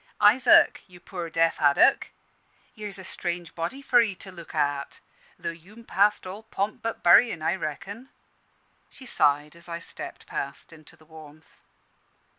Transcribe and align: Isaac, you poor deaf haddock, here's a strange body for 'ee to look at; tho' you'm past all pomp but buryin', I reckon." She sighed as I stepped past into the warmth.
Isaac, 0.19 0.83
you 0.87 0.99
poor 0.99 1.29
deaf 1.29 1.57
haddock, 1.57 2.09
here's 2.73 2.97
a 2.97 3.03
strange 3.03 3.53
body 3.53 3.83
for 3.83 4.01
'ee 4.01 4.15
to 4.15 4.31
look 4.31 4.55
at; 4.55 4.99
tho' 5.37 5.51
you'm 5.51 5.85
past 5.85 6.25
all 6.25 6.41
pomp 6.41 6.81
but 6.81 7.03
buryin', 7.03 7.43
I 7.43 7.53
reckon." 7.55 8.09
She 8.89 9.05
sighed 9.05 9.55
as 9.55 9.69
I 9.69 9.77
stepped 9.77 10.25
past 10.25 10.73
into 10.73 10.95
the 10.95 11.05
warmth. 11.05 11.59